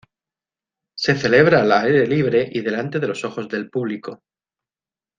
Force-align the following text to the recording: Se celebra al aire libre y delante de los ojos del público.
Se 0.97 1.15
celebra 1.15 1.61
al 1.61 1.71
aire 1.73 2.07
libre 2.07 2.49
y 2.51 2.61
delante 2.61 2.97
de 2.99 3.07
los 3.07 3.23
ojos 3.23 3.47
del 3.47 3.69
público. 3.69 4.23